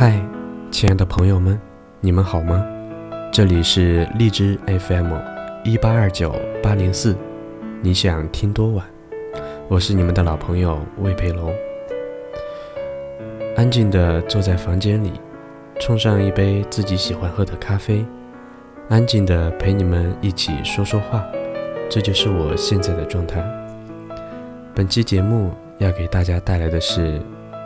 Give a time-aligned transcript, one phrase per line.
[0.00, 0.16] 嗨，
[0.70, 1.60] 亲爱的朋友们，
[2.00, 2.64] 你们好吗？
[3.32, 5.12] 这里是荔枝 FM
[5.64, 6.32] 一八二九
[6.62, 7.16] 八零四，
[7.82, 8.86] 你想听多晚？
[9.66, 11.52] 我是你们的老朋友魏培龙。
[13.56, 15.14] 安静的坐在房间里，
[15.80, 18.06] 冲上一杯自己喜欢喝的咖啡，
[18.88, 21.26] 安静的陪你们一起说说话，
[21.90, 23.44] 这就是我现在的状态。
[24.76, 27.20] 本期节目要给大家带来的是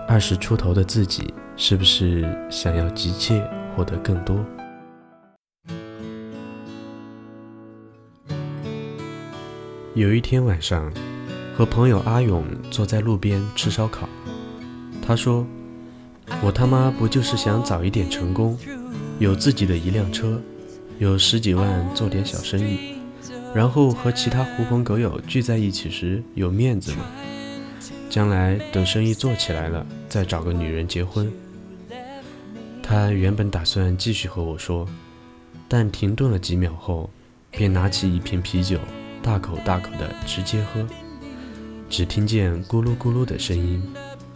[0.08, 1.32] 二十出头的自己。
[1.54, 4.42] 是不是想要急切获得更多？
[9.94, 10.90] 有一天晚上，
[11.54, 14.08] 和朋友阿勇坐在路边吃烧烤，
[15.06, 15.46] 他说
[16.42, 18.58] ：“我他妈不就是想早一点成功，
[19.18, 20.40] 有自己的一辆车，
[20.98, 22.94] 有十几万做点小生意，
[23.54, 27.04] 然后和其他狐朋狗友聚在一起时有面子吗？
[28.12, 31.32] 将来等生意做起来了，再找个女人结婚。”
[32.84, 34.86] 他原本打算继续和我说，
[35.66, 37.08] 但停顿了几秒后，
[37.50, 38.78] 便拿起一瓶啤酒，
[39.22, 40.86] 大口大口的直接喝，
[41.88, 43.82] 只听见咕噜咕噜的声音，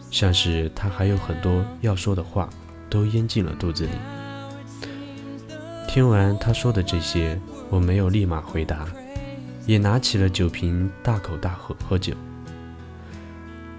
[0.09, 2.49] 像是他还有很多要说的话
[2.89, 3.91] 都咽进了肚子里。
[5.87, 7.39] 听完他说的这些，
[7.69, 8.87] 我没有立马回答，
[9.67, 12.15] 也拿起了酒瓶，大口大喝喝酒。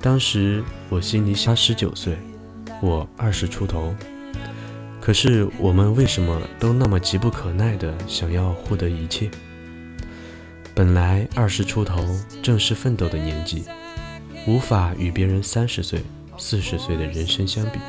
[0.00, 2.16] 当时我心里想：十九岁，
[2.80, 3.94] 我二十出头。
[5.00, 9.30] 可是我们为什么都那么急不可耐的想要获得一切？
[10.74, 12.04] 本来二十出头
[12.42, 13.64] 正是奋斗的年纪，
[14.46, 16.00] 无法与别人三十岁、
[16.36, 17.80] 四十岁的人生相比。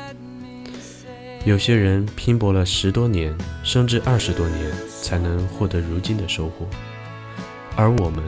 [1.44, 4.72] 有些人拼搏了十多年，甚至二十多年，
[5.02, 6.66] 才能获得如今的收获，
[7.76, 8.24] 而我们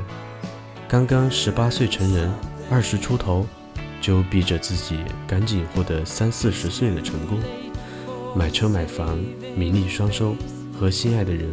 [0.89, 2.33] 刚刚十八岁成人，
[2.71, 3.47] 二十出头，
[4.03, 7.39] 就逼着自己赶紧获得三四十岁的成功。
[8.37, 9.19] 买车买房，
[9.57, 10.35] 名利双收，
[10.79, 11.49] 和心爱的人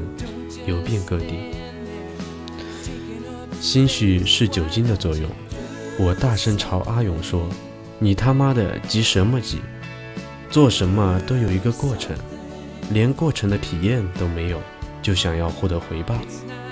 [0.65, 1.35] 游遍各地。
[3.61, 5.29] 兴许是酒精的作用，
[5.99, 7.47] 我大声朝阿勇说
[7.99, 9.59] ：“你他妈的急什么急？
[10.49, 12.15] 做什么都有一个过程，
[12.91, 14.59] 连过程的体验都没有，
[15.01, 16.15] 就想要获得回报，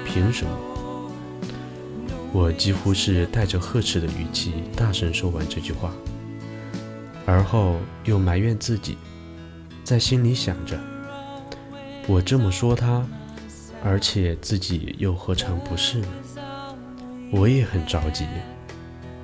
[0.06, 0.52] 凭什么？”
[2.38, 5.92] 我几乎是带着呵斥的语气大声说完这句话，
[7.26, 8.96] 而后又埋怨自己。
[9.84, 10.80] 在心里想着，
[12.06, 13.04] 我这么说他，
[13.84, 16.08] 而且自己又何尝不是呢？
[17.32, 18.28] 我也很着急，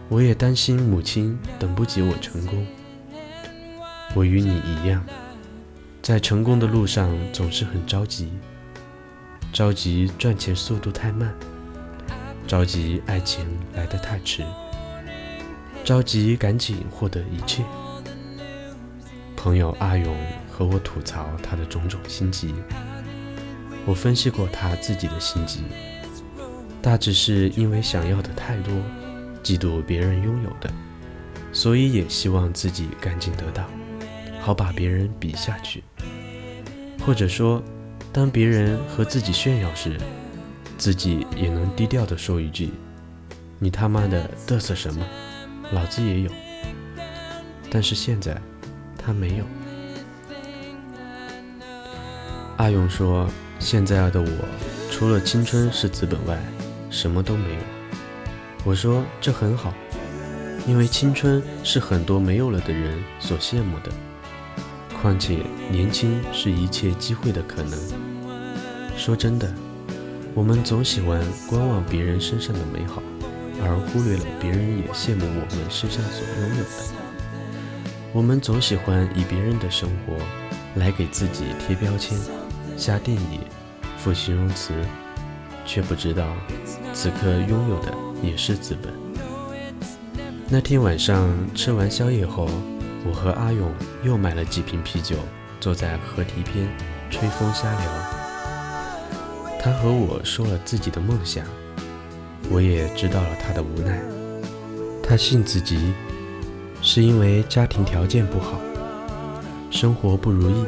[0.09, 2.65] 我也担心母亲等不及我成功。
[4.15, 5.05] 我与你一样，
[6.01, 8.31] 在成功的路上总是很着急，
[9.51, 11.31] 着急赚钱速度太慢，
[12.47, 13.45] 着急爱情
[13.75, 14.43] 来得太迟，
[15.83, 17.63] 着急赶紧获得一切。
[19.35, 20.15] 朋友阿勇。
[20.55, 22.53] 和我吐槽他的种种心急，
[23.87, 25.63] 我分析过他自己的心急，
[26.79, 28.71] 大致是因为想要的太多，
[29.43, 30.71] 嫉妒别人拥有的，
[31.51, 33.65] 所以也希望自己赶紧得到，
[34.39, 35.83] 好把别人比下去。
[37.03, 37.63] 或者说，
[38.11, 39.99] 当别人和自己炫耀时，
[40.77, 42.71] 自己也能低调地说一句
[43.59, 45.05] ：“你他妈的嘚瑟什么？
[45.71, 46.31] 老子也有。”
[47.71, 48.39] 但是现在，
[48.97, 49.45] 他没有。
[52.57, 53.27] 阿勇说
[53.59, 54.29] ：“现在的我，
[54.91, 56.37] 除了青春是资本外，
[56.89, 57.61] 什么都没有。”
[58.63, 59.73] 我说：“这很好，
[60.67, 63.91] 因为青春是很多没有了的人所羡慕的。
[65.01, 65.39] 况且
[65.69, 67.77] 年轻是一切机会的可能。
[68.95, 69.51] 说真的，
[70.35, 73.01] 我们总喜欢观望别人身上的美好，
[73.61, 76.69] 而忽略了别人也羡慕我们身上所拥有的。
[78.11, 80.13] 我们总喜欢以别人的生活
[80.75, 82.17] 来给自己贴标签。”
[82.75, 83.39] 下定义，
[83.99, 84.73] 附形容词，
[85.63, 86.25] 却不知道
[86.91, 88.91] 此刻拥有的也是资本。
[90.49, 92.49] 那天晚上吃完宵夜后，
[93.05, 93.71] 我和阿勇
[94.03, 95.15] 又买了几瓶啤酒，
[95.59, 96.67] 坐在河堤边
[97.11, 98.22] 吹风瞎聊。
[99.63, 101.45] 他和我说了自己的梦想，
[102.49, 103.97] 我也知道了他的无奈。
[105.01, 105.93] 他性子急，
[106.81, 108.59] 是因为家庭条件不好，
[109.71, 110.65] 生活不如意。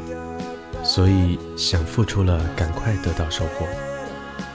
[0.82, 3.68] 所以想付出了，赶快得到收获，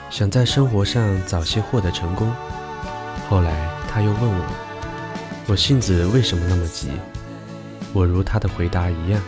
[0.09, 2.33] 想在生活上早些获得成功。
[3.29, 4.45] 后来他又问我，
[5.49, 6.89] 我性子为什么那么急？
[7.93, 9.21] 我如他的回答一样，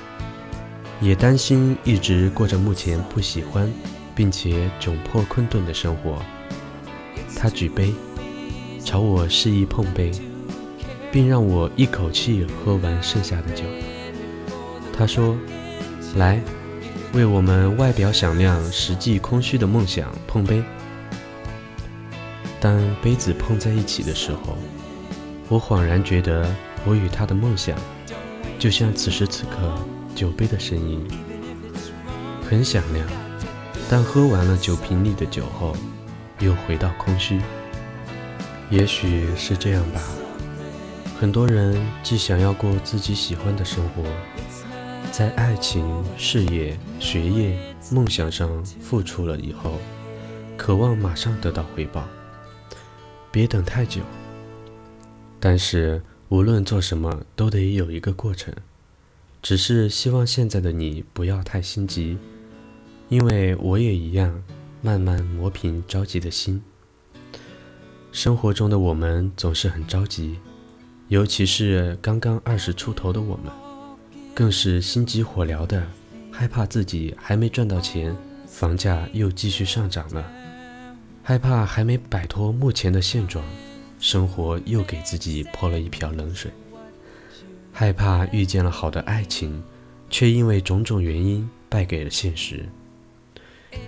[1.03, 3.70] 也担心一直过着目前不喜欢
[4.14, 6.23] 并且窘迫困顿的生活。
[7.37, 7.93] 他举杯，
[8.85, 10.11] 朝我示意碰杯，
[11.11, 13.64] 并让我一口气喝完剩下的酒。
[14.93, 15.37] 他说。
[16.17, 16.38] 来，
[17.14, 20.62] 为我们外表响亮、实际空虚的梦想碰杯。
[22.61, 24.58] 当杯子碰在一起的时候，
[25.49, 26.55] 我恍然觉得，
[26.85, 27.79] 我与他的梦想，
[28.58, 29.75] 就像此时此刻
[30.15, 31.03] 酒杯的声音，
[32.47, 33.21] 很响亮。
[33.93, 35.77] 但喝完了酒瓶里的酒后，
[36.41, 37.43] 又回到空虚。
[38.71, 40.00] 也许是这样吧。
[41.21, 44.03] 很多人既想要过自己喜欢的生活，
[45.12, 45.87] 在爱情、
[46.17, 47.59] 事业、学业、
[47.91, 49.79] 梦想上付出了以后，
[50.56, 52.09] 渴望马上得到回报，
[53.31, 54.00] 别等太久。
[55.39, 58.55] 但是无论做什么，都得有一个过程。
[59.43, 62.17] 只是希望现在的你不要太心急，
[63.12, 64.43] 因为我也一样，
[64.81, 66.62] 慢慢磨平着急的心。
[68.11, 70.38] 生活中的我们总是很着急，
[71.09, 73.53] 尤其是刚刚二十出头的我们，
[74.35, 75.87] 更是心急火燎的，
[76.31, 78.17] 害怕自己还没赚到钱，
[78.47, 80.25] 房价又继续上涨了；
[81.23, 83.44] 害怕还没摆脱目前的现状，
[83.99, 86.50] 生活又给自己泼了一瓢冷水；
[87.75, 89.62] 害怕遇见了好的爱情，
[90.08, 92.67] 却因为种种原因败给了现实。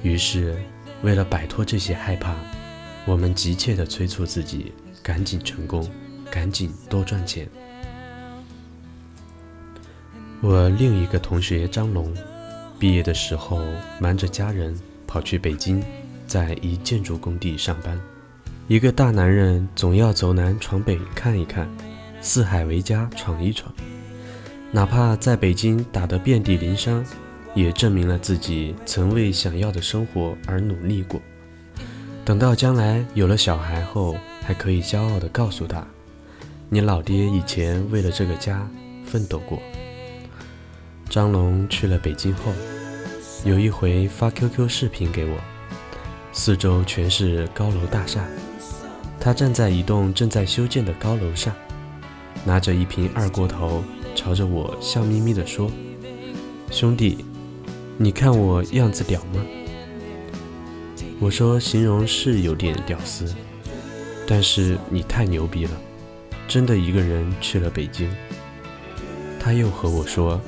[0.02, 0.56] 于是，
[1.02, 2.34] 为了摆脱这些害怕，
[3.06, 4.72] 我们急切地催促自己
[5.02, 5.88] 赶紧成功，
[6.30, 7.48] 赶紧多赚钱。
[10.40, 12.14] 我另一个同学张龙，
[12.78, 13.62] 毕业的时候
[13.98, 15.82] 瞒着家人跑去北京，
[16.26, 17.98] 在一建筑工地上班。
[18.68, 21.68] 一个大男人总要走南闯北看一看，
[22.20, 23.72] 四海为家闯一闯，
[24.70, 27.04] 哪怕在北京打得遍体鳞伤，
[27.54, 31.20] 也证明了自己曾为想要的生活而努力过。
[32.24, 35.86] 等到将来有了小孩后，还可以骄傲地告诉他
[36.68, 38.68] ：“你老爹以前为了这个家
[39.04, 39.58] 奋斗过。”
[41.08, 42.52] 张龙去了北京后，
[43.44, 45.38] 有一回发 QQ 视频给我，
[46.32, 48.24] 四周全是高楼大厦，
[49.20, 51.54] 他站在一栋正在修建的高楼上，
[52.44, 53.84] 拿着一瓶二锅头，
[54.14, 55.70] 朝着我笑眯眯地说
[56.72, 57.24] ：“兄弟，
[57.96, 59.44] 你看我样子屌吗？”
[61.20, 63.32] 我说形容是有点屌丝，
[64.26, 65.72] 但是你太牛逼了，
[66.48, 68.10] 真的一个人去了北京。
[69.38, 70.40] 他又和我说，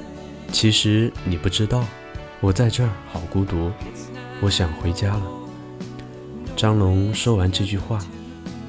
[0.51, 1.85] 其实你不知道，
[2.41, 3.71] 我在这儿好孤独，
[4.41, 5.23] 我想回家了。
[6.57, 7.99] 张龙说完这句话，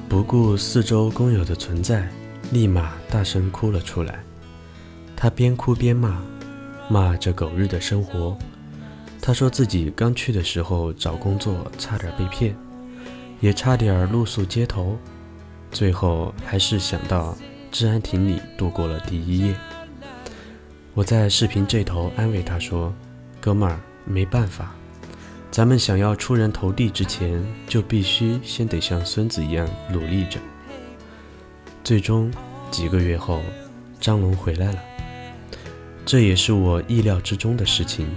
[0.08, 2.08] 不顾四周工友的存在，
[2.52, 4.22] 立马大声哭了出来。
[5.16, 6.22] 他边哭边骂，
[6.88, 8.38] 骂这狗日的生活。
[9.20, 12.56] 他说自己刚去的时候找工作差点被骗，
[13.40, 14.96] 也差点露宿街头，
[15.70, 17.36] 最后还是想到
[17.70, 19.54] 治安亭里度过了第一夜。
[20.94, 22.94] 我在视频这头安慰他说
[23.40, 24.74] ：“哥们儿，没办法，
[25.50, 30.40] 咱们想要出人头地之前，就必须先得像孙子一样努力着。”
[31.84, 32.32] 最终
[32.70, 33.42] 几个月后，
[34.00, 34.78] 张龙回来了，
[36.06, 38.08] 这也是我意料之中的事情。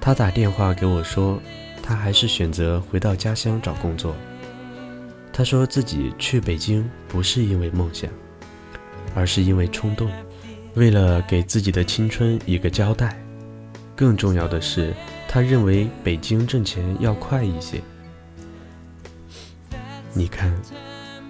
[0.00, 1.38] 他打电话给我说，
[1.82, 4.16] 他还是选择回到家乡找工作。
[5.32, 8.10] 他说自己去北京不是因为梦想，
[9.14, 10.10] 而是因为冲动，
[10.74, 13.16] 为了给自己的青春一个交代。
[13.94, 14.94] 更重要的是，
[15.28, 17.82] 他认为北京挣钱要快一些。
[20.14, 20.52] 你看，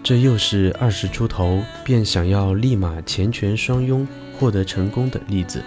[0.03, 4.07] 这又是二十出头便想要立马钱权双拥、
[4.39, 5.63] 获得成功的例子。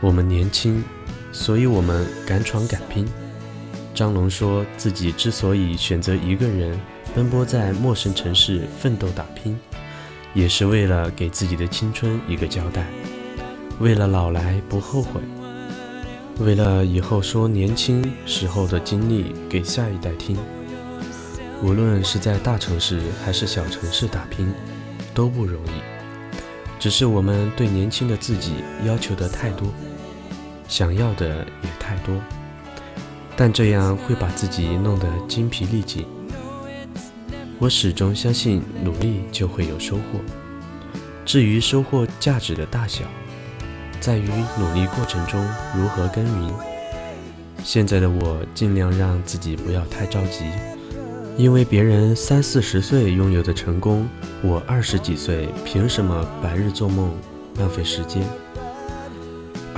[0.00, 0.84] 我们年轻。
[1.38, 3.06] 所以，我们敢闯敢拼。
[3.94, 6.76] 张龙说自己之所以选择一个人
[7.14, 9.56] 奔波在陌生城市奋斗打拼，
[10.34, 12.84] 也是为了给自己的青春一个交代，
[13.78, 15.20] 为了老来不后悔，
[16.40, 20.36] 为了以后说年轻时候的经历给下一代听。
[21.62, 24.52] 无论是在大城市还是小城市打拼，
[25.14, 25.80] 都不容易。
[26.80, 28.54] 只是我们对年轻的自己
[28.84, 29.68] 要求的太多。
[30.68, 32.14] 想要的也太多，
[33.34, 36.06] 但这样会把自己弄得精疲力尽。
[37.58, 40.20] 我始终相信，努力就会有收获。
[41.24, 43.04] 至于收获价值的大小，
[43.98, 45.44] 在于努力过程中
[45.76, 46.54] 如何耕耘。
[47.64, 50.44] 现在的我尽量让自己不要太着急，
[51.36, 54.08] 因为别人三四十岁拥有的成功，
[54.42, 57.10] 我二十几岁凭什么白日做梦，
[57.58, 58.22] 浪费时间？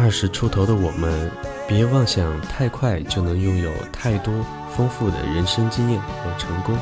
[0.01, 1.31] 二十出头的我们，
[1.69, 4.33] 别妄想太快就能拥有太多
[4.75, 6.75] 丰富的人生经验和成功。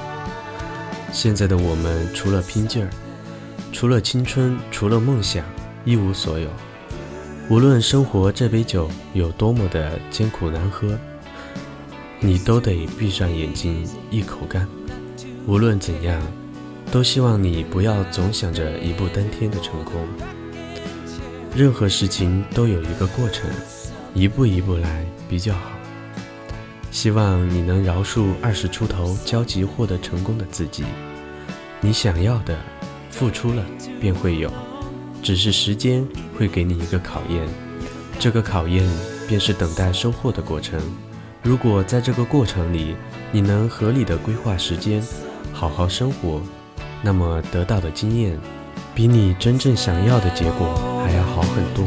[1.13, 2.89] 现在的我们，除了拼劲儿，
[3.73, 5.45] 除了青春，除了梦想，
[5.85, 6.49] 一无所有。
[7.51, 10.97] 无论生活这杯酒有多么的艰苦难喝，
[12.21, 14.65] 你都得闭上眼睛一口干。
[15.45, 16.23] 无论怎样，
[16.93, 20.07] 都希望你不要总想着一步登天的成功。
[21.59, 23.51] 任何事情都有一个过程，
[24.15, 25.63] 一步一步来比较好。
[26.93, 30.85] 希望你能饶恕二十出头焦急获得成功的自己。
[31.81, 32.57] 你想要的，
[33.11, 33.67] 付出了
[34.01, 34.49] 便会有，
[35.21, 36.07] 只是时间
[36.39, 37.45] 会给你一个考验，
[38.21, 38.89] 这个考验
[39.27, 40.81] 便是等待收获的过程。
[41.43, 42.95] 如果在这个过程里，
[43.33, 45.03] 你能合理的规划时间，
[45.53, 46.41] 好好生活，
[47.03, 48.39] 那么得到的经验，
[48.95, 51.87] 比你真正想要的结果还要好很多。